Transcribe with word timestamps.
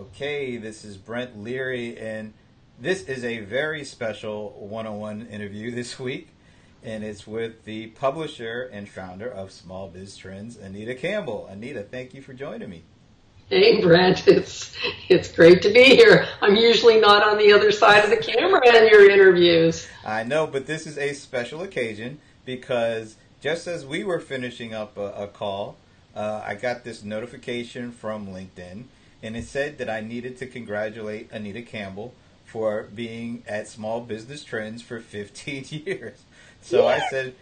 Okay, 0.00 0.56
this 0.56 0.82
is 0.82 0.96
Brent 0.96 1.38
Leary, 1.38 1.98
and 1.98 2.32
this 2.78 3.02
is 3.02 3.22
a 3.22 3.40
very 3.40 3.84
special 3.84 4.52
one 4.58 4.86
on 4.86 4.98
one 4.98 5.26
interview 5.26 5.70
this 5.74 5.98
week, 5.98 6.28
and 6.82 7.04
it's 7.04 7.26
with 7.26 7.66
the 7.66 7.88
publisher 7.88 8.62
and 8.72 8.88
founder 8.88 9.30
of 9.30 9.50
Small 9.50 9.88
Biz 9.88 10.16
Trends, 10.16 10.56
Anita 10.56 10.94
Campbell. 10.94 11.46
Anita, 11.48 11.82
thank 11.82 12.14
you 12.14 12.22
for 12.22 12.32
joining 12.32 12.70
me. 12.70 12.82
Hey, 13.50 13.82
Brent, 13.82 14.26
it's 14.26 14.74
it's 15.10 15.30
great 15.30 15.60
to 15.62 15.70
be 15.70 15.84
here. 15.84 16.26
I'm 16.40 16.56
usually 16.56 16.98
not 16.98 17.22
on 17.22 17.36
the 17.36 17.52
other 17.52 17.70
side 17.70 18.02
of 18.02 18.08
the 18.08 18.16
camera 18.16 18.66
in 18.74 18.88
your 18.88 19.10
interviews. 19.10 19.86
I 20.02 20.22
know, 20.22 20.46
but 20.46 20.66
this 20.66 20.86
is 20.86 20.96
a 20.96 21.12
special 21.12 21.60
occasion 21.60 22.20
because 22.46 23.16
just 23.42 23.66
as 23.66 23.84
we 23.84 24.02
were 24.02 24.18
finishing 24.18 24.72
up 24.72 24.96
a, 24.96 25.12
a 25.12 25.26
call, 25.26 25.76
uh, 26.16 26.42
I 26.42 26.54
got 26.54 26.84
this 26.84 27.04
notification 27.04 27.92
from 27.92 28.28
LinkedIn 28.28 28.84
and 29.22 29.36
it 29.36 29.44
said 29.44 29.78
that 29.78 29.90
I 29.90 30.00
needed 30.00 30.36
to 30.38 30.46
congratulate 30.46 31.30
Anita 31.30 31.62
Campbell 31.62 32.14
for 32.44 32.88
being 32.94 33.44
at 33.46 33.68
Small 33.68 34.00
Business 34.00 34.42
Trends 34.42 34.82
for 34.82 34.98
15 35.00 35.64
years. 35.86 36.18
So 36.62 36.86
I 36.86 37.00
said, 37.08 37.34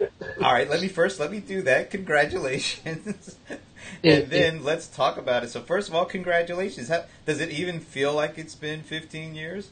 "All 0.43 0.53
right, 0.53 0.69
let 0.69 0.81
me 0.81 0.89
first 0.89 1.19
let 1.19 1.33
me 1.33 1.41
do 1.41 1.63
that. 1.63 1.91
Congratulations." 1.91 3.37
and 4.05 4.31
then 4.31 4.63
let's 4.63 4.87
talk 4.87 5.17
about 5.17 5.43
it. 5.43 5.51
So 5.51 5.61
first 5.61 5.89
of 5.89 5.95
all, 5.95 6.05
congratulations. 6.05 6.89
How, 6.89 7.05
does 7.27 7.41
it 7.41 7.51
even 7.51 7.81
feel 7.81 8.13
like 8.13 8.39
it's 8.39 8.55
been 8.55 8.83
15 8.83 9.35
years? 9.35 9.71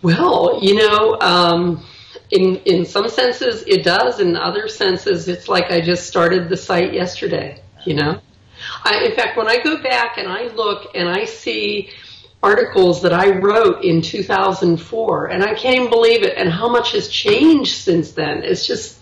Well, 0.00 0.58
you 0.62 0.74
know, 0.74 1.18
um, 1.20 1.84
in 2.30 2.56
in 2.64 2.86
some 2.86 3.08
senses 3.08 3.62
it 3.66 3.84
does. 3.84 4.20
In 4.20 4.36
other 4.36 4.68
senses, 4.68 5.28
it's 5.28 5.48
like 5.48 5.70
I 5.70 5.80
just 5.80 6.06
started 6.06 6.48
the 6.48 6.56
site 6.56 6.94
yesterday. 6.94 7.60
You 7.84 7.94
know, 7.94 8.20
I, 8.88 9.04
in 9.04 9.14
fact, 9.14 9.36
when 9.36 9.46
I 9.46 9.58
go 9.58 9.82
back 9.82 10.16
and 10.16 10.26
I 10.26 10.48
look 10.48 10.92
and 10.94 11.08
I 11.08 11.26
see 11.26 11.90
articles 12.42 13.02
that 13.02 13.12
I 13.12 13.38
wrote 13.38 13.84
in 13.84 14.00
2004, 14.00 15.26
and 15.26 15.42
I 15.42 15.54
can't 15.54 15.76
even 15.76 15.90
believe 15.90 16.22
it, 16.22 16.38
and 16.38 16.48
how 16.48 16.68
much 16.68 16.92
has 16.92 17.08
changed 17.08 17.76
since 17.76 18.12
then. 18.12 18.44
It's 18.44 18.66
just, 18.66 18.98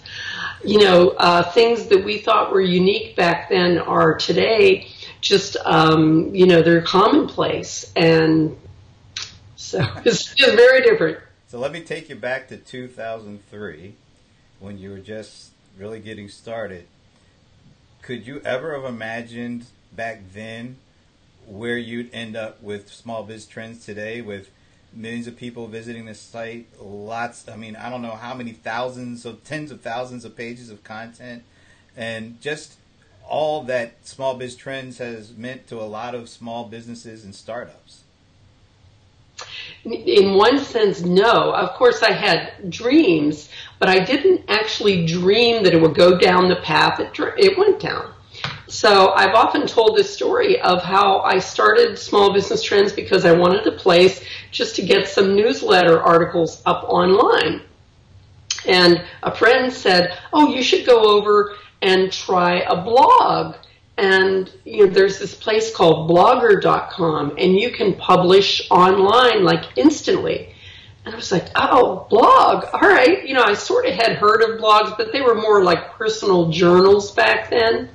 you 0.64 0.80
know, 0.80 1.10
uh, 1.10 1.44
things 1.52 1.86
that 1.86 2.04
we 2.04 2.18
thought 2.18 2.52
were 2.52 2.60
unique 2.60 3.14
back 3.14 3.48
then 3.48 3.78
are 3.78 4.14
today 4.14 4.88
just, 5.20 5.56
um, 5.64 6.34
you 6.34 6.46
know, 6.46 6.62
they're 6.62 6.82
commonplace, 6.82 7.92
and 7.94 8.56
so 9.54 9.78
it's, 10.04 10.32
it's 10.36 10.54
very 10.54 10.82
different. 10.82 11.18
So 11.46 11.60
let 11.60 11.70
me 11.70 11.82
take 11.82 12.08
you 12.08 12.16
back 12.16 12.48
to 12.48 12.56
2003 12.56 13.94
when 14.58 14.78
you 14.78 14.90
were 14.90 14.98
just 14.98 15.50
really 15.78 16.00
getting 16.00 16.28
started 16.28 16.86
could 18.06 18.24
you 18.24 18.40
ever 18.44 18.72
have 18.74 18.84
imagined 18.84 19.66
back 19.96 20.20
then 20.32 20.76
where 21.46 21.78
you'd 21.78 22.12
end 22.12 22.36
up 22.36 22.62
with 22.62 22.92
small 22.92 23.22
biz 23.22 23.46
trends 23.46 23.84
today 23.84 24.20
with 24.20 24.50
millions 24.92 25.26
of 25.26 25.36
people 25.36 25.66
visiting 25.66 26.06
the 26.06 26.14
site 26.14 26.66
lots 26.80 27.48
i 27.48 27.56
mean 27.56 27.76
i 27.76 27.88
don't 27.88 28.02
know 28.02 28.16
how 28.16 28.34
many 28.34 28.52
thousands 28.52 29.24
of 29.24 29.42
tens 29.44 29.70
of 29.70 29.80
thousands 29.80 30.24
of 30.24 30.36
pages 30.36 30.70
of 30.70 30.82
content 30.82 31.42
and 31.96 32.40
just 32.40 32.74
all 33.28 33.62
that 33.62 33.94
small 34.06 34.34
biz 34.34 34.56
trends 34.56 34.98
has 34.98 35.36
meant 35.36 35.66
to 35.66 35.80
a 35.80 35.84
lot 35.84 36.14
of 36.14 36.28
small 36.28 36.64
businesses 36.64 37.24
and 37.24 37.34
startups 37.34 38.02
in 39.84 40.34
one 40.34 40.58
sense, 40.58 41.02
no. 41.02 41.52
Of 41.52 41.70
course, 41.74 42.02
I 42.02 42.12
had 42.12 42.70
dreams, 42.70 43.48
but 43.78 43.88
I 43.88 44.00
didn't 44.00 44.42
actually 44.48 45.06
dream 45.06 45.62
that 45.62 45.74
it 45.74 45.80
would 45.80 45.94
go 45.94 46.18
down 46.18 46.48
the 46.48 46.56
path 46.56 46.98
it, 46.98 47.10
it 47.38 47.58
went 47.58 47.80
down. 47.80 48.12
So 48.68 49.12
I've 49.14 49.34
often 49.34 49.66
told 49.66 49.96
this 49.96 50.12
story 50.12 50.60
of 50.60 50.82
how 50.82 51.20
I 51.20 51.38
started 51.38 51.98
Small 51.98 52.32
Business 52.32 52.62
Trends 52.62 52.92
because 52.92 53.24
I 53.24 53.32
wanted 53.32 53.66
a 53.66 53.72
place 53.72 54.24
just 54.50 54.74
to 54.76 54.82
get 54.82 55.08
some 55.08 55.36
newsletter 55.36 56.00
articles 56.00 56.62
up 56.66 56.84
online. 56.88 57.62
And 58.66 59.04
a 59.22 59.34
friend 59.34 59.72
said, 59.72 60.18
oh, 60.32 60.48
you 60.48 60.62
should 60.62 60.84
go 60.84 61.16
over 61.16 61.54
and 61.82 62.12
try 62.12 62.60
a 62.62 62.82
blog 62.82 63.54
and 63.98 64.52
you 64.64 64.86
know, 64.86 64.92
there's 64.92 65.18
this 65.18 65.34
place 65.34 65.74
called 65.74 66.10
blogger.com 66.10 67.36
and 67.38 67.58
you 67.58 67.70
can 67.70 67.94
publish 67.94 68.68
online 68.70 69.44
like 69.44 69.64
instantly. 69.76 70.52
And 71.04 71.14
I 71.14 71.16
was 71.16 71.30
like, 71.30 71.46
oh, 71.54 72.06
blog. 72.10 72.64
All 72.72 72.80
right. 72.80 73.24
You 73.26 73.34
know, 73.34 73.44
I 73.44 73.54
sort 73.54 73.86
of 73.86 73.94
had 73.94 74.16
heard 74.16 74.42
of 74.42 74.60
blogs, 74.60 74.96
but 74.96 75.12
they 75.12 75.20
were 75.20 75.36
more 75.36 75.62
like 75.62 75.92
personal 75.92 76.50
journals 76.50 77.12
back 77.12 77.48
then 77.48 77.90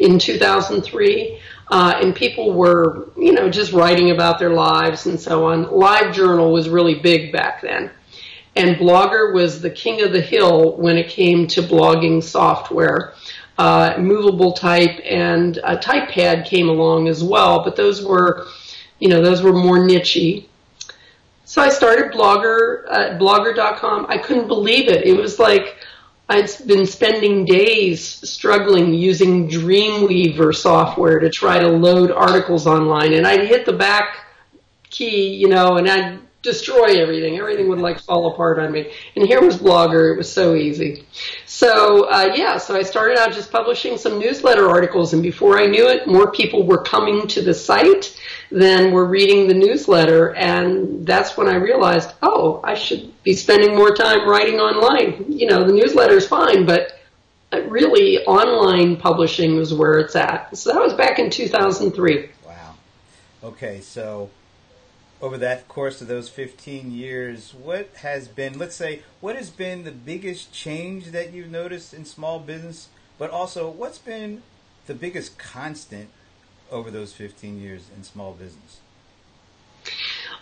in 0.00 0.18
2003. 0.18 1.40
Uh, 1.68 1.94
and 2.02 2.16
people 2.16 2.52
were, 2.52 3.08
you 3.16 3.32
know, 3.32 3.48
just 3.48 3.72
writing 3.72 4.10
about 4.10 4.40
their 4.40 4.50
lives 4.50 5.06
and 5.06 5.18
so 5.18 5.46
on. 5.46 5.66
LiveJournal 5.66 6.52
was 6.52 6.68
really 6.68 6.96
big 6.96 7.32
back 7.32 7.62
then. 7.62 7.90
And 8.56 8.76
Blogger 8.76 9.32
was 9.32 9.60
the 9.60 9.70
king 9.70 10.02
of 10.02 10.12
the 10.12 10.20
hill 10.20 10.76
when 10.76 10.98
it 10.98 11.08
came 11.08 11.46
to 11.48 11.62
blogging 11.62 12.20
software 12.20 13.14
uh, 13.60 13.98
movable 13.98 14.52
type 14.52 14.98
and 15.04 15.58
a 15.58 15.76
typepad 15.76 16.46
came 16.46 16.70
along 16.70 17.08
as 17.08 17.22
well, 17.22 17.62
but 17.62 17.76
those 17.76 18.02
were, 18.02 18.46
you 19.00 19.08
know, 19.08 19.20
those 19.20 19.42
were 19.42 19.52
more 19.52 19.78
nichey. 19.78 20.46
So 21.44 21.60
I 21.60 21.68
started 21.68 22.10
Blogger 22.10 22.90
at 22.90 23.18
blogger.com. 23.20 24.06
I 24.08 24.16
couldn't 24.16 24.48
believe 24.48 24.88
it. 24.88 25.04
It 25.04 25.14
was 25.14 25.38
like 25.38 25.76
I'd 26.30 26.48
been 26.64 26.86
spending 26.86 27.44
days 27.44 28.00
struggling 28.04 28.94
using 28.94 29.48
Dreamweaver 29.48 30.54
software 30.54 31.18
to 31.18 31.28
try 31.28 31.58
to 31.58 31.66
load 31.66 32.12
articles 32.12 32.68
online, 32.68 33.14
and 33.14 33.26
I'd 33.26 33.48
hit 33.48 33.66
the 33.66 33.72
back 33.72 34.26
key, 34.90 35.34
you 35.34 35.48
know, 35.48 35.76
and 35.76 35.90
I'd 35.90 36.20
destroy 36.42 37.00
everything. 37.00 37.38
Everything 37.38 37.68
would 37.68 37.80
like 37.80 38.00
fall 38.00 38.32
apart 38.32 38.58
on 38.58 38.72
me. 38.72 38.92
And 39.14 39.26
here 39.26 39.42
was 39.42 39.58
Blogger. 39.58 40.12
It 40.12 40.16
was 40.16 40.32
so 40.32 40.54
easy. 40.54 41.04
So 41.46 42.08
uh, 42.08 42.32
yeah, 42.34 42.56
so 42.56 42.76
I 42.76 42.82
started 42.82 43.18
out 43.18 43.32
just 43.32 43.52
publishing 43.52 43.98
some 43.98 44.18
newsletter 44.18 44.68
articles, 44.68 45.12
and 45.12 45.22
before 45.22 45.58
I 45.58 45.66
knew 45.66 45.88
it, 45.88 46.06
more 46.06 46.30
people 46.30 46.66
were 46.66 46.82
coming 46.82 47.26
to 47.28 47.42
the 47.42 47.52
site 47.52 48.18
than 48.50 48.92
were 48.92 49.04
reading 49.04 49.46
the 49.46 49.54
newsletter, 49.54 50.34
and 50.34 51.06
that's 51.06 51.36
when 51.36 51.48
I 51.48 51.56
realized, 51.56 52.12
oh, 52.22 52.60
I 52.64 52.74
should 52.74 53.12
be 53.22 53.34
spending 53.34 53.76
more 53.76 53.94
time 53.94 54.28
writing 54.28 54.58
online. 54.58 55.26
You 55.28 55.46
know, 55.46 55.64
the 55.64 55.72
newsletter 55.72 56.16
is 56.16 56.26
fine, 56.26 56.64
but 56.66 56.98
really 57.52 58.24
online 58.24 58.96
publishing 58.96 59.56
was 59.56 59.74
where 59.74 59.98
it's 59.98 60.16
at. 60.16 60.56
So 60.56 60.72
that 60.72 60.80
was 60.80 60.94
back 60.94 61.18
in 61.18 61.30
2003. 61.30 62.30
Wow. 62.46 62.74
Okay, 63.44 63.80
so 63.80 64.30
over 65.22 65.36
that 65.38 65.68
course 65.68 66.00
of 66.00 66.08
those 66.08 66.28
15 66.28 66.90
years, 66.90 67.52
what 67.54 67.90
has 67.96 68.28
been, 68.28 68.58
let's 68.58 68.76
say, 68.76 69.02
what 69.20 69.36
has 69.36 69.50
been 69.50 69.84
the 69.84 69.92
biggest 69.92 70.52
change 70.52 71.06
that 71.12 71.32
you've 71.32 71.50
noticed 71.50 71.92
in 71.92 72.04
small 72.04 72.38
business, 72.38 72.88
but 73.18 73.30
also 73.30 73.68
what's 73.68 73.98
been 73.98 74.42
the 74.86 74.94
biggest 74.94 75.38
constant 75.38 76.08
over 76.70 76.90
those 76.90 77.12
15 77.12 77.60
years 77.60 77.88
in 77.96 78.02
small 78.02 78.32
business? 78.32 78.80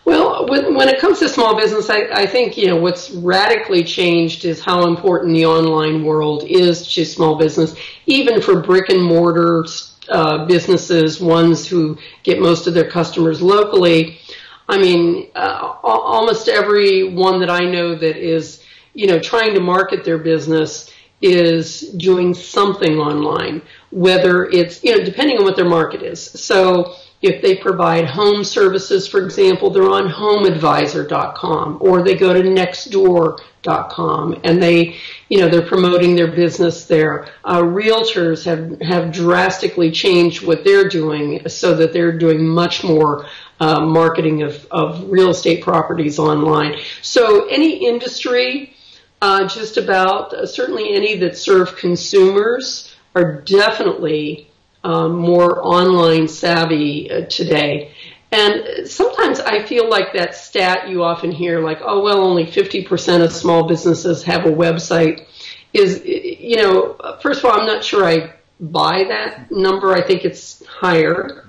Well, 0.04 0.46
when, 0.48 0.88
it 0.88 1.00
comes 1.00 1.18
to 1.18 1.28
small 1.28 1.56
business, 1.56 1.90
I, 1.90 2.08
I, 2.12 2.26
think 2.26 2.56
you 2.56 2.66
know 2.66 2.76
what's 2.76 3.10
radically 3.10 3.84
changed 3.84 4.44
is 4.44 4.60
how 4.60 4.86
important 4.86 5.34
the 5.34 5.44
online 5.44 6.02
world 6.02 6.44
is 6.44 6.86
to 6.94 7.04
small 7.04 7.36
business, 7.36 7.74
even 8.06 8.40
for 8.40 8.60
brick 8.60 8.88
and 8.88 9.04
mortar 9.04 9.66
uh, 10.08 10.46
businesses, 10.46 11.20
ones 11.20 11.66
who 11.66 11.98
get 12.22 12.40
most 12.40 12.66
of 12.66 12.72
their 12.72 12.88
customers 12.88 13.42
locally. 13.42 14.17
I 14.68 14.78
mean, 14.78 15.28
uh, 15.34 15.76
almost 15.82 16.48
every 16.48 17.14
one 17.14 17.40
that 17.40 17.48
I 17.50 17.60
know 17.60 17.94
that 17.94 18.16
is, 18.16 18.62
you 18.92 19.06
know, 19.06 19.18
trying 19.18 19.54
to 19.54 19.60
market 19.60 20.04
their 20.04 20.18
business 20.18 20.92
is 21.22 21.80
doing 21.96 22.34
something 22.34 22.98
online, 22.98 23.62
whether 23.90 24.44
it's, 24.44 24.84
you 24.84 24.96
know, 24.96 25.04
depending 25.04 25.38
on 25.38 25.44
what 25.44 25.56
their 25.56 25.68
market 25.68 26.02
is. 26.02 26.20
So 26.20 26.96
if 27.20 27.42
they 27.42 27.56
provide 27.56 28.06
home 28.06 28.44
services, 28.44 29.08
for 29.08 29.24
example, 29.24 29.70
they're 29.70 29.90
on 29.90 30.08
homeadvisor.com 30.08 31.78
or 31.80 32.02
they 32.02 32.14
go 32.14 32.32
to 32.32 32.42
nextdoor.com 32.42 34.40
and 34.44 34.62
they, 34.62 34.96
you 35.28 35.38
know, 35.38 35.48
they're 35.48 35.66
promoting 35.66 36.14
their 36.14 36.30
business 36.30 36.84
there. 36.84 37.28
Uh, 37.44 37.60
realtors 37.60 38.44
have, 38.44 38.80
have 38.80 39.12
drastically 39.12 39.90
changed 39.90 40.46
what 40.46 40.62
they're 40.62 40.88
doing 40.88 41.48
so 41.48 41.74
that 41.74 41.92
they're 41.92 42.16
doing 42.16 42.46
much 42.46 42.84
more 42.84 43.26
uh, 43.58 43.80
marketing 43.80 44.42
of, 44.42 44.64
of 44.70 45.10
real 45.10 45.30
estate 45.30 45.62
properties 45.62 46.20
online. 46.20 46.78
So 47.02 47.48
any 47.48 47.84
industry, 47.84 48.76
uh, 49.20 49.48
just 49.48 49.76
about, 49.76 50.32
uh, 50.32 50.46
certainly 50.46 50.94
any 50.94 51.16
that 51.16 51.36
serve 51.36 51.76
consumers 51.76 52.94
are 53.16 53.40
definitely 53.40 54.47
um, 54.88 55.16
more 55.16 55.62
online 55.62 56.28
savvy 56.28 57.10
uh, 57.10 57.26
today. 57.26 57.92
And 58.32 58.88
sometimes 58.88 59.38
I 59.38 59.62
feel 59.62 59.88
like 59.88 60.14
that 60.14 60.34
stat 60.34 60.88
you 60.88 61.02
often 61.02 61.30
hear, 61.30 61.60
like, 61.60 61.80
oh, 61.82 62.02
well, 62.02 62.24
only 62.24 62.46
50% 62.46 63.22
of 63.22 63.32
small 63.32 63.68
businesses 63.68 64.22
have 64.22 64.46
a 64.46 64.50
website, 64.50 65.26
is, 65.74 66.02
you 66.04 66.56
know, 66.56 66.96
first 67.20 67.40
of 67.40 67.46
all, 67.46 67.60
I'm 67.60 67.66
not 67.66 67.84
sure 67.84 68.04
I 68.04 68.34
buy 68.60 69.04
that 69.04 69.50
number. 69.50 69.94
I 69.94 70.02
think 70.02 70.24
it's 70.24 70.64
higher. 70.66 71.47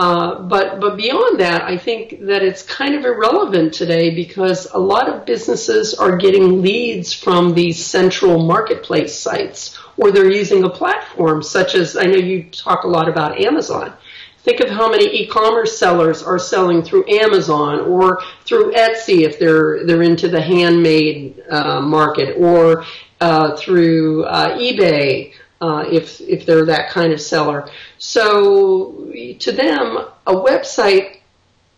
Uh, 0.00 0.40
but 0.40 0.80
but 0.80 0.96
beyond 0.96 1.38
that, 1.40 1.60
I 1.60 1.76
think 1.76 2.20
that 2.20 2.42
it's 2.42 2.62
kind 2.62 2.94
of 2.94 3.04
irrelevant 3.04 3.74
today 3.74 4.08
because 4.08 4.66
a 4.72 4.78
lot 4.78 5.10
of 5.10 5.26
businesses 5.26 5.92
are 5.92 6.16
getting 6.16 6.62
leads 6.62 7.12
from 7.12 7.52
these 7.52 7.84
central 7.84 8.46
marketplace 8.46 9.14
sites, 9.14 9.78
or 9.98 10.10
they're 10.10 10.32
using 10.32 10.64
a 10.64 10.70
platform 10.70 11.42
such 11.42 11.74
as 11.74 11.98
I 11.98 12.04
know 12.04 12.16
you 12.16 12.44
talk 12.44 12.84
a 12.84 12.88
lot 12.88 13.10
about 13.10 13.42
Amazon. 13.44 13.92
Think 14.38 14.60
of 14.60 14.70
how 14.70 14.88
many 14.90 15.04
e-commerce 15.04 15.76
sellers 15.76 16.22
are 16.22 16.38
selling 16.38 16.82
through 16.82 17.04
Amazon 17.06 17.80
or 17.80 18.22
through 18.46 18.72
Etsy 18.72 19.26
if 19.28 19.38
they're 19.38 19.84
they're 19.84 20.00
into 20.00 20.28
the 20.28 20.40
handmade 20.40 21.42
uh, 21.50 21.82
market, 21.82 22.38
or 22.38 22.86
uh, 23.20 23.54
through 23.54 24.24
uh, 24.24 24.56
eBay 24.56 25.34
uh, 25.60 25.84
if 25.90 26.20
if 26.20 26.46
they're 26.46 26.66
that 26.66 26.90
kind 26.90 27.12
of 27.12 27.20
seller. 27.20 27.68
So 27.98 29.12
to 29.38 29.52
them, 29.52 29.98
a 30.26 30.34
website 30.34 31.18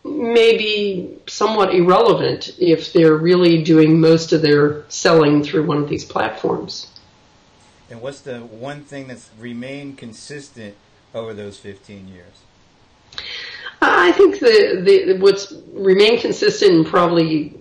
may 0.04 0.56
be 0.56 1.18
somewhat 1.26 1.74
irrelevant 1.74 2.56
if 2.58 2.92
they're 2.92 3.16
really 3.16 3.62
doing 3.62 4.00
most 4.00 4.32
of 4.32 4.42
their 4.42 4.84
selling 4.88 5.42
through 5.42 5.64
one 5.64 5.78
of 5.78 5.88
these 5.88 6.04
platforms. 6.04 6.88
And 7.90 8.00
what's 8.00 8.20
the 8.20 8.40
one 8.40 8.82
thing 8.82 9.08
that's 9.08 9.30
remained 9.38 9.98
consistent 9.98 10.74
over 11.14 11.34
those 11.34 11.58
15 11.58 12.08
years? 12.08 12.42
I 13.80 14.12
think 14.12 14.38
the, 14.38 14.80
the 14.84 15.18
what's 15.18 15.52
remained 15.72 16.20
consistent 16.20 16.72
and 16.72 16.86
probably 16.86 17.60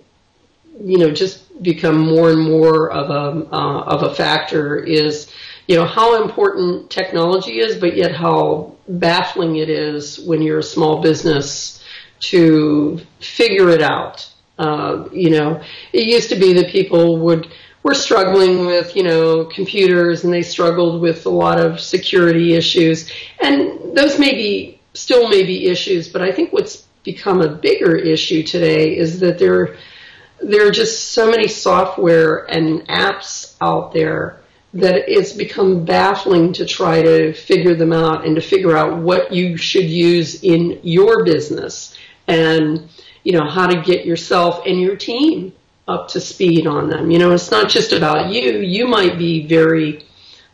you 0.80 0.98
know 0.98 1.10
just 1.10 1.62
become 1.62 1.98
more 1.98 2.30
and 2.30 2.40
more 2.40 2.90
of 2.90 3.10
a 3.10 3.54
uh, 3.54 3.82
of 3.82 4.02
a 4.04 4.14
factor 4.14 4.78
is 4.78 5.31
you 5.66 5.76
know 5.76 5.86
how 5.86 6.22
important 6.22 6.90
technology 6.90 7.60
is, 7.60 7.76
but 7.76 7.96
yet 7.96 8.14
how 8.14 8.74
baffling 8.88 9.56
it 9.56 9.68
is 9.68 10.18
when 10.20 10.42
you're 10.42 10.58
a 10.58 10.62
small 10.62 11.00
business 11.00 11.84
to 12.20 13.00
figure 13.20 13.70
it 13.70 13.82
out. 13.82 14.28
Uh, 14.58 15.08
you 15.12 15.30
know, 15.30 15.62
it 15.92 16.06
used 16.06 16.28
to 16.28 16.36
be 16.36 16.52
that 16.54 16.68
people 16.68 17.18
would 17.18 17.48
were 17.82 17.94
struggling 17.94 18.64
with 18.66 18.94
you 18.94 19.02
know 19.02 19.44
computers 19.46 20.24
and 20.24 20.32
they 20.32 20.42
struggled 20.42 21.00
with 21.00 21.26
a 21.26 21.30
lot 21.30 21.58
of 21.58 21.80
security 21.80 22.54
issues, 22.54 23.10
and 23.40 23.96
those 23.96 24.18
may 24.18 24.32
be 24.32 24.80
still 24.94 25.28
may 25.28 25.42
be 25.42 25.66
issues, 25.66 26.08
but 26.08 26.22
I 26.22 26.32
think 26.32 26.52
what's 26.52 26.86
become 27.02 27.40
a 27.40 27.48
bigger 27.48 27.96
issue 27.96 28.42
today 28.42 28.96
is 28.96 29.20
that 29.20 29.38
there 29.38 29.76
there 30.40 30.66
are 30.66 30.70
just 30.70 31.12
so 31.12 31.30
many 31.30 31.48
software 31.48 32.50
and 32.50 32.86
apps 32.88 33.56
out 33.60 33.92
there 33.92 34.41
that 34.74 35.04
it's 35.06 35.32
become 35.32 35.84
baffling 35.84 36.52
to 36.54 36.64
try 36.64 37.02
to 37.02 37.32
figure 37.34 37.74
them 37.74 37.92
out 37.92 38.24
and 38.24 38.34
to 38.36 38.40
figure 38.40 38.76
out 38.76 38.98
what 38.98 39.32
you 39.32 39.56
should 39.56 39.84
use 39.84 40.42
in 40.42 40.80
your 40.82 41.24
business 41.24 41.96
and 42.26 42.88
you 43.24 43.32
know 43.32 43.46
how 43.48 43.66
to 43.66 43.82
get 43.82 44.06
yourself 44.06 44.62
and 44.66 44.80
your 44.80 44.96
team 44.96 45.52
up 45.88 46.08
to 46.08 46.20
speed 46.20 46.66
on 46.66 46.88
them 46.88 47.10
you 47.10 47.18
know 47.18 47.32
it's 47.32 47.50
not 47.50 47.68
just 47.68 47.92
about 47.92 48.30
you 48.30 48.58
you 48.60 48.86
might 48.86 49.18
be 49.18 49.46
very 49.46 50.04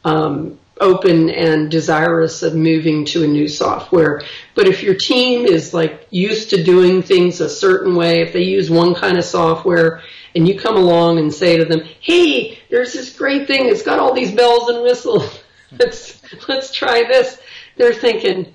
um, 0.05 0.59
open 0.81 1.31
and 1.31 1.71
desirous 1.71 2.43
of 2.43 2.55
moving 2.55 3.05
to 3.05 3.25
a 3.25 3.27
new 3.27 3.49
software. 3.49 4.23
But 4.55 4.69
if 4.69 4.83
your 4.83 4.95
team 4.95 5.47
is 5.47 5.75
like 5.75 6.07
used 6.11 6.51
to 6.51 6.63
doing 6.63 7.03
things 7.03 7.41
a 7.41 7.49
certain 7.49 7.95
way, 7.95 8.23
if 8.23 8.33
they 8.33 8.43
use 8.43 8.71
one 8.71 8.95
kind 8.95 9.19
of 9.19 9.25
software 9.25 10.03
and 10.35 10.47
you 10.47 10.59
come 10.59 10.77
along 10.77 11.19
and 11.19 11.33
say 11.33 11.57
to 11.57 11.65
them, 11.65 11.83
"Hey, 12.01 12.59
there's 12.71 12.93
this 12.93 13.17
great 13.17 13.47
thing. 13.47 13.69
It's 13.69 13.83
got 13.83 13.99
all 13.99 14.15
these 14.15 14.33
bells 14.33 14.69
and 14.69 14.83
whistles. 14.83 15.41
let's 15.79 16.21
let's 16.49 16.73
try 16.73 17.05
this." 17.05 17.41
They're 17.77 17.95
thinking, 17.95 18.55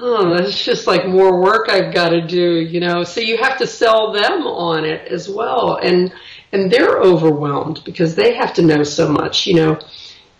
"Oh, 0.00 0.36
that's 0.36 0.64
just 0.64 0.86
like 0.86 1.06
more 1.06 1.40
work 1.40 1.68
I've 1.68 1.94
got 1.94 2.10
to 2.10 2.20
do," 2.20 2.60
you 2.60 2.80
know. 2.80 3.04
So 3.04 3.20
you 3.20 3.36
have 3.38 3.58
to 3.58 3.66
sell 3.66 4.12
them 4.12 4.46
on 4.46 4.84
it 4.84 5.08
as 5.08 5.28
well, 5.28 5.76
and 5.76 6.12
and 6.52 6.70
they're 6.70 7.00
overwhelmed 7.00 7.82
because 7.84 8.14
they 8.14 8.34
have 8.34 8.54
to 8.54 8.62
know 8.62 8.82
so 8.82 9.08
much, 9.08 9.46
you 9.46 9.54
know 9.54 9.78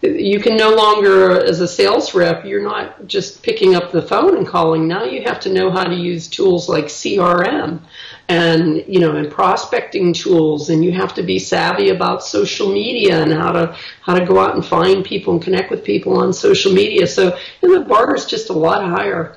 you 0.04 0.40
can 0.40 0.56
no 0.56 0.74
longer, 0.74 1.42
as 1.44 1.60
a 1.60 1.68
sales 1.68 2.14
rep, 2.14 2.44
you're 2.44 2.62
not 2.62 3.06
just 3.06 3.42
picking 3.42 3.74
up 3.74 3.92
the 3.92 4.02
phone 4.02 4.36
and 4.36 4.46
calling. 4.46 4.86
Now 4.86 5.04
you 5.04 5.22
have 5.22 5.40
to 5.40 5.52
know 5.52 5.70
how 5.70 5.84
to 5.84 5.94
use 5.94 6.28
tools 6.28 6.68
like 6.68 6.86
CRM 6.86 7.80
and, 8.28 8.84
you 8.86 9.00
know, 9.00 9.16
and 9.16 9.30
prospecting 9.30 10.12
tools. 10.12 10.70
And 10.70 10.84
you 10.84 10.92
have 10.92 11.14
to 11.14 11.22
be 11.22 11.38
savvy 11.38 11.90
about 11.90 12.22
social 12.22 12.72
media 12.72 13.22
and 13.22 13.32
how 13.32 13.52
to, 13.52 13.76
how 14.00 14.14
to 14.18 14.24
go 14.24 14.38
out 14.38 14.54
and 14.54 14.64
find 14.64 15.04
people 15.04 15.34
and 15.34 15.42
connect 15.42 15.70
with 15.70 15.84
people 15.84 16.16
on 16.16 16.32
social 16.32 16.72
media. 16.72 17.06
So, 17.06 17.36
and 17.62 17.74
the 17.74 17.80
bar 17.80 18.14
is 18.14 18.26
just 18.26 18.50
a 18.50 18.54
lot 18.54 18.84
higher. 18.84 19.36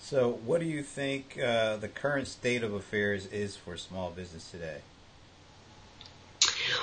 So, 0.00 0.38
what 0.44 0.60
do 0.60 0.66
you 0.66 0.84
think 0.84 1.36
uh, 1.42 1.78
the 1.78 1.88
current 1.88 2.28
state 2.28 2.62
of 2.62 2.72
affairs 2.72 3.26
is 3.26 3.56
for 3.56 3.76
small 3.76 4.10
business 4.10 4.50
today? 4.50 4.78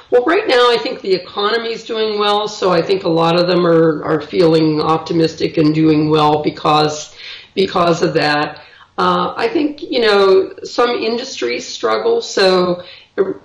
Well, 0.10 0.24
right 0.26 0.48
now 0.48 0.72
I 0.72 0.78
think 0.78 1.02
the 1.02 1.14
economy 1.14 1.74
is 1.74 1.84
doing 1.84 2.20
well, 2.20 2.48
so 2.48 2.72
I 2.72 2.82
think 2.82 3.04
a 3.04 3.10
lot 3.10 3.40
of 3.40 3.48
them 3.48 3.66
are, 3.66 4.04
are 4.04 4.22
feeling 4.22 4.82
optimistic 4.82 5.58
and 5.58 5.74
doing 5.74 6.10
well 6.10 6.44
because 6.44 7.16
because 7.56 8.02
of 8.02 8.14
that. 8.16 8.62
Uh, 8.98 9.34
I 9.36 9.48
think 9.48 9.82
you 9.82 10.02
know 10.02 10.54
some 10.64 10.92
industries 10.92 11.68
struggle, 11.68 12.22
so 12.22 12.84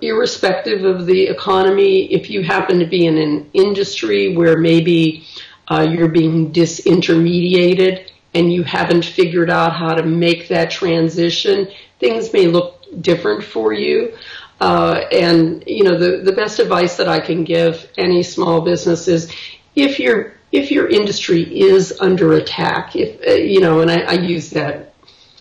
irrespective 0.01 0.83
of 0.83 1.05
the 1.05 1.23
economy, 1.27 2.11
if 2.11 2.29
you 2.29 2.43
happen 2.43 2.79
to 2.79 2.85
be 2.85 3.05
in 3.05 3.17
an 3.17 3.49
industry 3.53 4.35
where 4.35 4.57
maybe 4.57 5.25
uh, 5.67 5.87
you're 5.89 6.07
being 6.07 6.51
disintermediated 6.51 8.09
and 8.33 8.51
you 8.51 8.63
haven't 8.63 9.05
figured 9.05 9.49
out 9.49 9.73
how 9.73 9.93
to 9.93 10.03
make 10.03 10.47
that 10.47 10.71
transition, 10.71 11.67
things 11.99 12.33
may 12.33 12.47
look 12.47 12.83
different 13.01 13.43
for 13.43 13.73
you. 13.73 14.13
Uh, 14.59 15.05
and 15.11 15.63
you 15.65 15.83
know, 15.83 15.97
the 15.97 16.17
the 16.23 16.33
best 16.33 16.59
advice 16.59 16.97
that 16.97 17.07
I 17.07 17.19
can 17.19 17.43
give 17.43 17.89
any 17.97 18.23
small 18.23 18.61
business 18.61 19.07
is 19.07 19.33
if 19.75 19.99
your 19.99 20.33
if 20.51 20.71
your 20.71 20.87
industry 20.87 21.43
is 21.59 21.97
under 21.99 22.33
attack, 22.33 22.95
if 22.95 23.21
uh, 23.27 23.33
you 23.33 23.61
know, 23.61 23.81
and 23.81 23.89
I, 23.89 24.01
I 24.01 24.13
use 24.13 24.49
that 24.51 24.93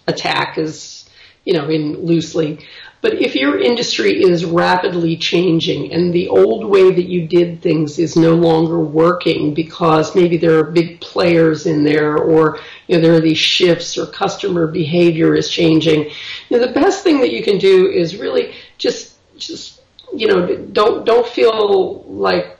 attack 0.06 0.58
as 0.58 1.08
you 1.44 1.52
know 1.52 1.68
in 1.68 2.04
loosely, 2.04 2.60
but 3.00 3.14
if 3.14 3.36
your 3.36 3.60
industry 3.60 4.22
is 4.22 4.44
rapidly 4.44 5.16
changing 5.16 5.92
and 5.92 6.12
the 6.12 6.28
old 6.28 6.64
way 6.64 6.92
that 6.92 7.08
you 7.08 7.28
did 7.28 7.62
things 7.62 7.98
is 7.98 8.16
no 8.16 8.34
longer 8.34 8.80
working 8.80 9.54
because 9.54 10.16
maybe 10.16 10.36
there 10.36 10.58
are 10.58 10.64
big 10.64 11.00
players 11.00 11.66
in 11.66 11.84
there 11.84 12.16
or 12.18 12.58
you 12.88 12.96
know 12.96 13.02
there 13.02 13.14
are 13.14 13.20
these 13.20 13.38
shifts 13.38 13.96
or 13.96 14.06
customer 14.06 14.66
behavior 14.66 15.34
is 15.34 15.48
changing, 15.48 16.04
you 16.04 16.58
know, 16.58 16.66
the 16.66 16.72
best 16.72 17.04
thing 17.04 17.20
that 17.20 17.32
you 17.32 17.42
can 17.42 17.58
do 17.58 17.88
is 17.88 18.16
really 18.16 18.52
just 18.78 19.16
just 19.36 19.80
you 20.14 20.26
know 20.26 20.56
don't 20.56 21.04
don't 21.04 21.26
feel 21.26 22.02
like 22.04 22.58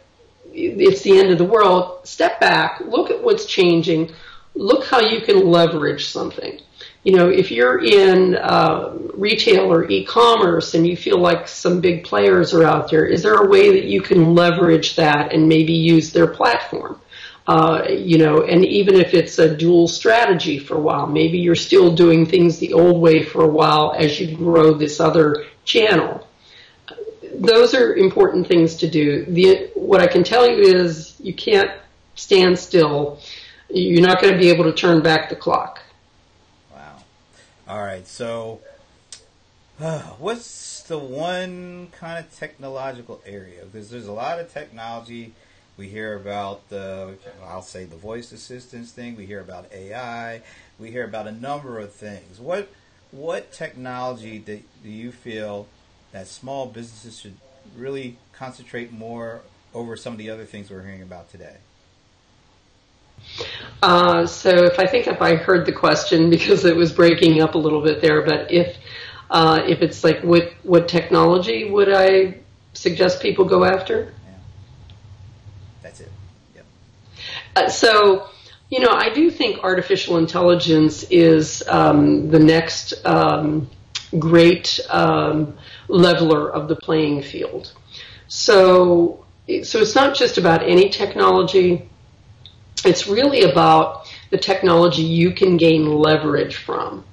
it's 0.53 1.03
the 1.03 1.19
end 1.19 1.31
of 1.31 1.39
the 1.39 1.45
world. 1.45 2.07
Step 2.07 2.41
back, 2.41 2.81
look 2.81 3.11
at 3.11 3.23
what's 3.23 3.47
changing, 3.47 4.13
look 4.55 4.85
how 4.85 5.01
you 5.01 5.21
can 5.21 5.47
leverage 5.47 6.07
something. 6.07 6.61
You 7.05 7.17
know, 7.17 7.29
if 7.29 7.51
you're 7.51 7.83
in 7.83 8.35
uh, 8.35 8.97
retail 9.15 9.73
or 9.73 9.89
e-commerce 9.89 10.75
and 10.75 10.87
you 10.87 10.97
feel 10.97 11.19
like 11.19 11.47
some 11.47 11.81
big 11.81 12.05
players 12.05 12.53
are 12.53 12.65
out 12.65 12.91
there, 12.91 13.07
is 13.07 13.23
there 13.23 13.35
a 13.35 13.49
way 13.49 13.71
that 13.71 13.85
you 13.85 14.03
can 14.03 14.35
leverage 14.35 14.97
that 14.97 15.33
and 15.33 15.49
maybe 15.49 15.73
use 15.73 16.13
their 16.13 16.27
platform? 16.27 17.01
Uh, 17.47 17.87
you 17.89 18.19
know, 18.19 18.43
and 18.43 18.63
even 18.65 18.95
if 18.95 19.15
it's 19.15 19.39
a 19.39 19.57
dual 19.57 19.89
strategy 19.89 20.59
for 20.59 20.77
a 20.77 20.81
while, 20.81 21.07
maybe 21.07 21.39
you're 21.39 21.55
still 21.55 21.95
doing 21.95 22.27
things 22.27 22.59
the 22.59 22.75
old 22.75 23.01
way 23.01 23.23
for 23.23 23.43
a 23.43 23.49
while 23.49 23.95
as 23.97 24.21
you 24.21 24.37
grow 24.37 24.75
this 24.75 25.01
other 25.01 25.47
channel 25.69 26.27
those 27.35 27.75
are 27.75 27.95
important 27.95 28.47
things 28.47 28.77
to 28.77 28.89
do. 28.89 29.25
The, 29.27 29.71
what 29.75 30.01
I 30.01 30.07
can 30.07 30.25
tell 30.25 30.49
you 30.49 30.63
is 30.63 31.15
you 31.21 31.35
can't 31.35 31.71
stand 32.15 32.59
still. 32.59 33.21
You're 33.69 34.07
not 34.07 34.21
going 34.21 34.33
to 34.33 34.39
be 34.39 34.51
able 34.51 34.65
to 34.65 34.73
turn 34.73 35.03
back 35.03 35.29
the 35.29 35.37
clock. 35.37 35.81
Wow. 36.73 36.97
All 37.69 37.83
right. 37.83 38.07
So, 38.07 38.61
uh, 39.81 40.01
what's 40.19 40.83
the 40.83 40.99
one 40.99 41.89
kind 41.93 42.19
of 42.19 42.35
technological 42.37 43.23
area? 43.27 43.65
Because 43.65 43.91
there's 43.91 44.07
a 44.07 44.13
lot 44.13 44.41
of 44.41 44.53
technology. 44.53 45.35
We 45.77 45.89
hear 45.89 46.17
about 46.17 46.69
the, 46.71 47.15
I'll 47.47 47.63
say 47.63 47.85
the 47.85 47.97
voice 47.97 48.33
assistance 48.33 48.91
thing. 48.91 49.17
We 49.17 49.27
hear 49.27 49.41
about 49.41 49.73
AI. 49.73 50.43
We 50.79 50.91
hear 50.91 51.05
about 51.05 51.29
a 51.29 51.33
number 51.33 51.79
of 51.79 51.93
things. 51.93 52.41
What 52.41 52.69
what 53.11 53.53
technology 53.53 54.39
do, 54.39 54.61
you 54.83 55.13
feel 55.13 55.67
that 56.13 56.27
small 56.27 56.67
businesses 56.67 57.19
should 57.19 57.37
really 57.77 58.17
concentrate 58.33 58.93
more 58.93 59.43
over 59.75 59.97
some 59.97 60.13
of 60.13 60.19
the 60.19 60.31
other 60.31 60.45
things 60.45 60.71
we're 60.71 60.83
hearing 60.83 61.03
about 61.03 61.31
today? 61.31 61.57
Uh, 63.83 64.27
so 64.27 64.51
if 64.51 64.79
I 64.79 64.87
think 64.87 65.07
if 65.07 65.21
I 65.21 65.37
heard 65.37 65.67
the 65.67 65.73
question 65.73 66.31
because 66.31 66.65
it 66.65 66.77
was 66.77 66.93
breaking 66.93 67.41
up 67.41 67.55
a 67.55 67.59
little 67.59 67.83
bit 67.83 68.01
there, 68.01 68.23
but 68.23 68.51
if 68.51 68.77
uh, 69.31 69.61
if 69.67 69.83
it's 69.83 70.05
like 70.05 70.23
what 70.23 70.53
what 70.63 70.89
technology 70.89 71.71
would 71.71 71.93
I 71.93 72.39
suggest 72.73 73.21
people 73.21 73.45
go 73.45 73.65
after? 73.65 74.13
Yeah. 74.25 74.31
That's 75.83 76.01
it. 76.01 76.11
Yep. 76.55 76.65
Uh, 77.57 77.69
so 77.69 78.31
You 78.71 78.81
know, 78.81 78.91
I 78.91 79.09
do 79.15 79.31
think 79.31 79.65
artificial 79.65 80.19
intelligence 80.19 81.05
is 81.11 81.63
um, 81.69 82.29
the 82.29 82.39
next 82.39 82.95
um, 83.07 83.69
great 84.19 84.79
um, 84.91 85.57
leveler 85.89 86.51
of 86.53 86.69
the 86.69 86.77
playing 86.77 87.23
field. 87.23 87.73
So, 88.29 89.25
so 89.63 89.79
it's 89.81 89.95
not 89.95 90.15
just 90.15 90.37
about 90.37 90.63
any 90.63 90.91
technology. 90.91 91.89
It's 92.85 93.07
really 93.07 93.43
about 93.43 94.07
the 94.31 94.39
technology 94.39 95.03
you 95.03 95.33
can 95.33 95.57
gain 95.57 95.87
leverage 95.87 96.57
from. 96.57 97.05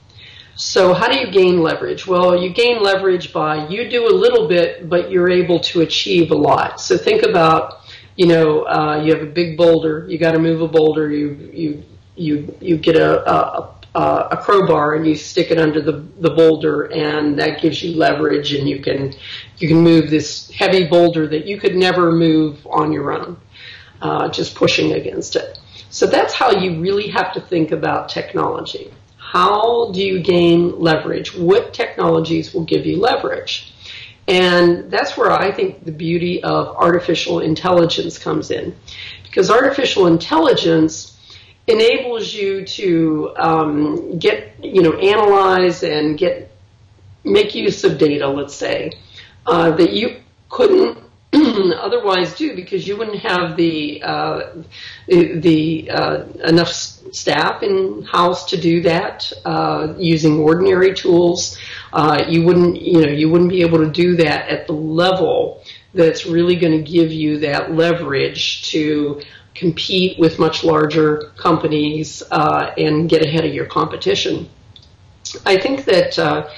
So 0.58 0.94
how 0.94 1.08
do 1.10 1.18
you 1.20 1.32
gain 1.32 1.62
leverage? 1.62 2.06
Well, 2.06 2.42
you 2.42 2.50
gain 2.50 2.82
leverage 2.82 3.34
by 3.34 3.68
you 3.68 3.90
do 3.90 4.08
a 4.08 4.16
little 4.16 4.48
bit, 4.48 4.90
but 4.90 5.10
you're 5.12 5.30
able 5.30 5.60
to 5.62 5.82
achieve 5.82 6.32
a 6.32 6.36
lot. 6.36 6.80
So 6.80 6.98
think 6.98 7.24
about, 7.24 7.80
you 8.16 8.28
know, 8.28 8.66
uh, 8.68 9.02
you 9.04 9.14
have 9.14 9.24
a 9.24 9.32
big 9.32 9.58
boulder, 9.58 10.06
you 10.08 10.18
got 10.18 10.32
to 10.32 10.40
move 10.40 10.62
a 10.62 10.68
boulder, 10.68 11.10
you 11.12 11.50
you 11.54 11.84
you 12.16 12.58
you 12.62 12.78
get 12.78 12.96
a, 12.96 13.30
a 13.30 13.76
a 13.96 14.38
crowbar 14.38 14.96
and 14.96 15.08
you 15.08 15.16
stick 15.16 15.52
it 15.52 15.58
under 15.58 15.82
the, 15.82 16.06
the 16.20 16.30
boulder 16.30 16.92
and 16.92 17.40
that 17.40 17.62
gives 17.62 17.82
you 17.82 17.96
leverage 17.96 18.54
and 18.54 18.68
you 18.68 18.82
can 18.82 19.14
you 19.58 19.68
can 19.68 19.78
move 19.78 20.10
this 20.10 20.50
heavy 20.52 20.86
boulder 20.86 21.28
that 21.28 21.46
you 21.46 21.58
could 21.58 21.76
never 21.76 22.12
move 22.12 22.66
on 22.68 22.92
your 22.92 23.14
own, 23.14 23.38
uh, 24.02 24.28
just 24.30 24.56
pushing 24.56 24.94
against 24.94 25.36
it. 25.36 25.60
So 25.90 26.06
that's 26.06 26.34
how 26.34 26.52
you 26.52 26.82
really 26.82 27.08
have 27.08 27.34
to 27.34 27.42
think 27.42 27.72
about 27.72 28.10
technology. 28.10 28.94
How 29.16 29.92
do 29.92 30.02
you 30.02 30.22
gain 30.22 30.78
leverage? 30.78 31.34
What 31.34 31.74
technologies 31.74 32.54
will 32.54 32.66
give 32.66 32.86
you 32.86 32.98
leverage? 33.00 33.74
And 34.28 34.90
that's 34.90 35.16
where 35.18 35.32
I 35.32 35.52
think 35.52 35.86
the 35.86 35.92
beauty 35.92 36.44
of 36.44 36.76
artificial 36.76 37.40
intelligence 37.40 38.18
comes 38.18 38.52
in. 38.52 38.76
Because 39.24 39.52
artificial 39.52 40.08
intelligence 40.08 41.20
enables 41.68 42.34
you 42.34 42.66
to 42.66 43.34
um, 43.38 44.18
get, 44.18 44.54
you 44.64 44.82
know, 44.82 44.94
analyze 44.94 45.84
and 45.84 46.18
get, 46.18 46.52
make 47.24 47.54
use 47.54 47.84
of 47.84 47.98
data, 47.98 48.28
let's 48.28 48.56
say, 48.56 48.92
uh, 49.46 49.72
that 49.72 49.92
you 49.92 50.18
couldn't 50.50 50.98
otherwise 51.34 52.36
do 52.36 52.56
because 52.56 52.88
you 52.88 52.96
wouldn't 52.98 53.20
have 53.20 53.58
the 53.58 54.02
uh, 54.04 54.54
the, 55.08 55.90
uh, 55.92 56.24
enough 56.46 56.72
staff 57.12 57.64
in 57.64 58.04
house 58.04 58.50
to 58.50 58.58
do 58.58 58.82
that 58.82 59.32
uh, 59.46 59.94
using 59.98 60.40
ordinary 60.40 60.94
tools. 60.94 61.58
Uh, 61.94 62.24
you 62.28 62.44
wouldn't 62.44 62.82
you 62.82 63.02
know 63.02 63.12
you 63.12 63.30
wouldn't 63.30 63.50
be 63.50 63.62
able 63.62 63.78
to 63.80 63.90
do 63.90 64.16
that 64.16 64.50
at 64.50 64.68
the 64.68 64.74
level 64.74 65.64
that's 65.94 66.26
really 66.26 66.56
going 66.56 66.84
to 66.84 66.92
give 66.92 67.12
you 67.12 67.40
that 67.40 67.72
leverage 67.72 68.70
to 68.70 69.22
compete 69.54 70.20
with 70.20 70.38
much 70.38 70.64
larger 70.64 71.32
companies 71.38 72.22
uh, 72.32 72.74
and 72.78 73.10
get 73.10 73.24
ahead 73.26 73.46
of 73.46 73.54
your 73.54 73.66
competition. 73.66 74.50
I 75.46 75.58
think 75.58 75.86
that 75.86 76.20
uh, 76.20 76.50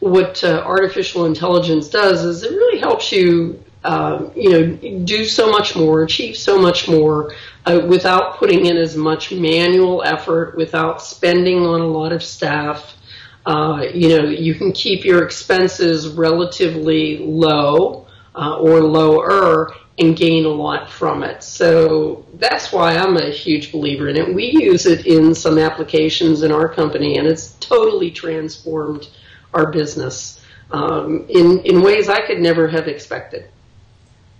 what 0.00 0.44
artificial 0.44 1.24
intelligence 1.24 1.88
does 1.88 2.24
is 2.24 2.42
it 2.42 2.50
really 2.50 2.78
helps 2.78 3.10
you 3.10 3.62
um, 3.84 4.32
you 4.36 4.50
know, 4.50 5.04
do 5.04 5.24
so 5.24 5.50
much 5.50 5.74
more, 5.74 6.02
achieve 6.02 6.36
so 6.36 6.58
much 6.58 6.88
more 6.88 7.34
uh, 7.66 7.80
without 7.88 8.36
putting 8.36 8.66
in 8.66 8.76
as 8.76 8.96
much 8.96 9.32
manual 9.32 10.02
effort, 10.04 10.56
without 10.56 11.02
spending 11.02 11.66
on 11.66 11.80
a 11.80 11.86
lot 11.86 12.12
of 12.12 12.22
staff. 12.22 12.96
Uh, 13.44 13.84
you 13.92 14.08
know, 14.10 14.28
you 14.28 14.54
can 14.54 14.70
keep 14.72 15.04
your 15.04 15.24
expenses 15.24 16.08
relatively 16.08 17.18
low 17.18 18.06
uh, 18.36 18.56
or 18.58 18.80
lower 18.80 19.74
and 19.98 20.16
gain 20.16 20.44
a 20.44 20.48
lot 20.48 20.90
from 20.90 21.22
it. 21.22 21.42
So 21.42 22.24
that's 22.34 22.72
why 22.72 22.96
I'm 22.96 23.16
a 23.16 23.30
huge 23.30 23.72
believer 23.72 24.08
in 24.08 24.16
it. 24.16 24.32
We 24.32 24.46
use 24.52 24.86
it 24.86 25.06
in 25.06 25.34
some 25.34 25.58
applications 25.58 26.42
in 26.42 26.52
our 26.52 26.68
company, 26.68 27.18
and 27.18 27.26
it's 27.26 27.54
totally 27.60 28.10
transformed 28.10 29.08
our 29.52 29.70
business 29.70 30.40
um, 30.70 31.26
in 31.28 31.60
in 31.60 31.82
ways 31.82 32.08
I 32.08 32.26
could 32.26 32.40
never 32.40 32.66
have 32.68 32.88
expected. 32.88 33.50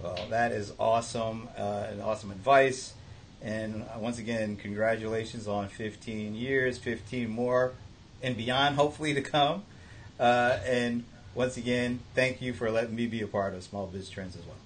Well, 0.03 0.19
that 0.31 0.51
is 0.51 0.73
awesome 0.81 1.49
uh, 1.57 1.87
and 1.91 2.03
awesome 2.03 2.33
advice. 2.33 2.93
And 3.41 3.83
uh, 3.83 3.99
once 4.01 4.19
again, 4.19 4.57
congratulations 4.57 5.47
on 5.47 5.69
15 5.69 6.35
years, 6.35 6.77
15 6.79 7.31
more 7.31 7.73
and 8.21 8.37
beyond, 8.37 8.77
hopefully 8.77 9.15
to 9.15 9.23
come. 9.23 9.63
Uh, 10.19 10.59
and 10.67 11.05
once 11.35 11.57
again, 11.57 12.01
thank 12.15 12.43
you 12.43 12.53
for 12.53 12.71
letting 12.71 12.97
me 12.97 13.07
be 13.07 13.23
a 13.23 13.29
part 13.29 13.55
of 13.55 13.63
Small 13.63 13.87
Biz 13.87 14.11
Trends 14.11 14.37
as 14.37 14.45
well. 14.45 14.57